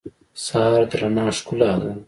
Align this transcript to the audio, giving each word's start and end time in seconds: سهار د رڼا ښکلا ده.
سهار 0.43 0.81
د 0.89 0.91
رڼا 1.01 1.27
ښکلا 1.37 1.71
ده. 1.81 1.91